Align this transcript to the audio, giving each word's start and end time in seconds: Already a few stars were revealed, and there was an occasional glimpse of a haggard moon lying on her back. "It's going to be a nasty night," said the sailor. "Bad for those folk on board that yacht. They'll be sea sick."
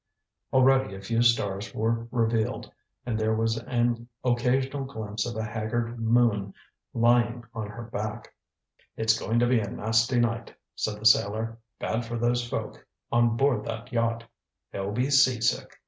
Already 0.51 0.95
a 0.95 0.99
few 0.99 1.21
stars 1.21 1.75
were 1.75 2.07
revealed, 2.09 2.71
and 3.05 3.19
there 3.19 3.35
was 3.35 3.57
an 3.59 4.09
occasional 4.23 4.83
glimpse 4.83 5.27
of 5.27 5.35
a 5.35 5.43
haggard 5.43 5.99
moon 5.99 6.55
lying 6.91 7.43
on 7.53 7.67
her 7.67 7.83
back. 7.83 8.33
"It's 8.97 9.19
going 9.19 9.37
to 9.37 9.45
be 9.47 9.59
a 9.59 9.69
nasty 9.69 10.19
night," 10.19 10.55
said 10.73 10.99
the 10.99 11.05
sailor. 11.05 11.59
"Bad 11.77 12.03
for 12.03 12.17
those 12.17 12.43
folk 12.49 12.83
on 13.11 13.37
board 13.37 13.63
that 13.65 13.93
yacht. 13.93 14.23
They'll 14.71 14.91
be 14.91 15.11
sea 15.11 15.39
sick." 15.39 15.79